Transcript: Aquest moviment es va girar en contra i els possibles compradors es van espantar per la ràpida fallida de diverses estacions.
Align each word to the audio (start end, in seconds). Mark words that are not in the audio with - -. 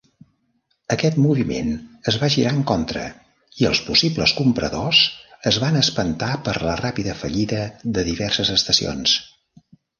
Aquest 0.93 1.17
moviment 1.25 1.67
es 2.11 2.17
va 2.23 2.29
girar 2.35 2.53
en 2.59 2.63
contra 2.71 3.03
i 3.61 3.69
els 3.73 3.83
possibles 3.91 4.35
compradors 4.41 5.03
es 5.53 5.61
van 5.67 5.79
espantar 5.85 6.33
per 6.49 6.59
la 6.67 6.77
ràpida 6.83 7.19
fallida 7.23 7.63
de 7.99 8.09
diverses 8.13 8.55
estacions. 8.59 9.19